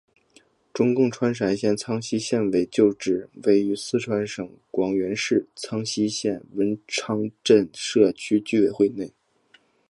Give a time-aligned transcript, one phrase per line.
[0.73, 9.13] 中共川陕省苍溪县委旧址位于四川省广元市苍溪县文昌镇社区居委会内。